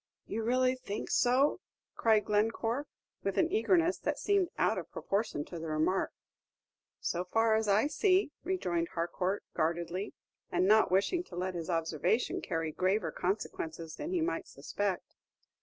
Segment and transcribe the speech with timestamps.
[0.25, 1.59] "You really think so?"
[1.95, 2.87] cried Glencore,
[3.21, 6.11] with an eagerness that seemed out of proportion to the remark.
[6.99, 10.15] "So far as I see," rejoined Harcourt, guardedly,
[10.51, 15.17] and not wishing to let his observation carry graver consequences than he might suspect.